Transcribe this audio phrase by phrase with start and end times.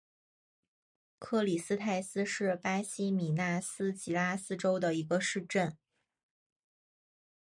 [1.19, 5.77] 克里斯泰斯是巴西米纳斯吉拉斯州的一个市镇。